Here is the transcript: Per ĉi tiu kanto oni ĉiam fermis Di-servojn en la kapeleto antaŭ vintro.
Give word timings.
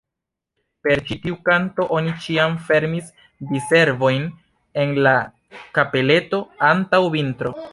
Per 0.85 1.01
ĉi 1.09 1.17
tiu 1.25 1.35
kanto 1.49 1.85
oni 1.97 2.13
ĉiam 2.23 2.55
fermis 2.69 3.11
Di-servojn 3.51 4.27
en 4.85 4.97
la 5.09 5.15
kapeleto 5.79 6.41
antaŭ 6.73 7.03
vintro. 7.19 7.55